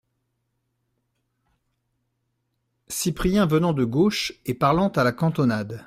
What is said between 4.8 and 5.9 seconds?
à la cantonade.